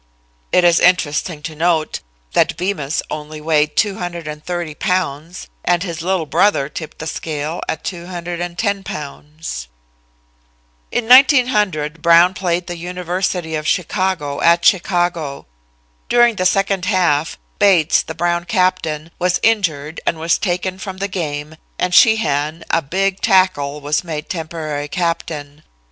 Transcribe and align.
It 0.51 0.63
is 0.63 0.79
interesting 0.79 1.43
to 1.43 1.55
note 1.55 1.99
that 2.33 2.57
Bemus 2.57 3.03
only 3.11 3.39
weighed 3.39 3.75
230 3.77 4.73
pounds 4.73 5.47
and 5.63 5.83
his 5.83 6.01
little 6.01 6.25
brother 6.25 6.69
tipped 6.69 6.97
the 6.97 7.05
scale 7.05 7.61
at 7.69 7.83
210 7.83 8.83
pounds. 8.83 9.67
In 10.91 11.07
1900 11.07 12.01
Brown 12.01 12.33
played 12.33 12.65
the 12.65 12.77
University 12.77 13.53
of 13.53 13.67
Chicago, 13.67 14.41
at 14.41 14.65
Chicago. 14.65 15.45
During 16.09 16.35
the 16.37 16.47
second 16.47 16.85
half, 16.85 17.37
Bates, 17.59 18.01
the 18.01 18.15
Brown 18.15 18.45
captain, 18.45 19.11
was 19.19 19.39
injured 19.43 20.01
and 20.07 20.17
was 20.19 20.39
taken 20.39 20.79
from 20.79 20.97
the 20.97 21.07
game, 21.07 21.57
and 21.77 21.93
Sheehan, 21.93 22.63
a 22.71 22.81
big 22.81 23.21
tackle, 23.21 23.81
was 23.81 24.03
made 24.03 24.29
temporary 24.29 24.87
captain. 24.87 25.61